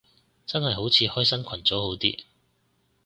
[0.47, 2.23] 但係好似開新群組好啲